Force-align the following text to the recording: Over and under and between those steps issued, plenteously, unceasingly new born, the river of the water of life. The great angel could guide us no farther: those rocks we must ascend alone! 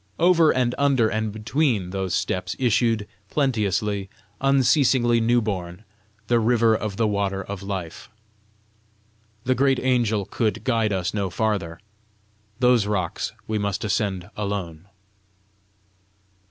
Over 0.17 0.49
and 0.51 0.73
under 0.79 1.09
and 1.09 1.31
between 1.31 1.91
those 1.91 2.15
steps 2.15 2.55
issued, 2.57 3.07
plenteously, 3.29 4.09
unceasingly 4.39 5.21
new 5.21 5.43
born, 5.43 5.83
the 6.25 6.39
river 6.39 6.75
of 6.75 6.97
the 6.97 7.07
water 7.07 7.43
of 7.43 7.61
life. 7.61 8.09
The 9.43 9.53
great 9.53 9.77
angel 9.79 10.25
could 10.25 10.63
guide 10.63 10.91
us 10.91 11.13
no 11.13 11.29
farther: 11.29 11.79
those 12.57 12.87
rocks 12.87 13.31
we 13.47 13.59
must 13.59 13.83
ascend 13.85 14.31
alone! 14.35 14.87